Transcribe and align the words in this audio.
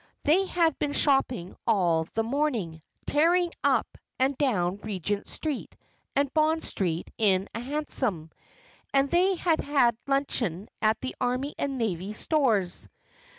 They 0.23 0.47
had 0.47 0.79
been 0.79 0.93
shopping 0.93 1.55
all 1.67 2.05
the 2.05 2.23
morning, 2.23 2.81
tearing 3.05 3.51
up 3.63 3.99
and 4.17 4.35
down 4.35 4.77
Regent's 4.77 5.29
Street 5.31 5.77
and 6.15 6.33
Bond 6.33 6.63
Street 6.63 7.11
in 7.19 7.47
a 7.53 7.59
hansom, 7.59 8.31
and 8.95 9.11
they 9.11 9.35
had 9.35 9.59
had 9.59 9.95
luncheon 10.07 10.69
at 10.81 10.99
the 11.01 11.13
Army 11.21 11.53
and 11.59 11.77
Navy 11.77 12.13
Stores. 12.13 12.87